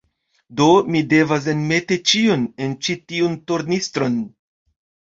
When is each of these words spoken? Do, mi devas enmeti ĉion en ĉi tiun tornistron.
Do, 0.61 0.69
mi 0.95 1.01
devas 1.11 1.51
enmeti 1.53 1.99
ĉion 2.13 2.49
en 2.69 2.75
ĉi 2.89 2.99
tiun 3.13 3.39
tornistron. 3.49 4.21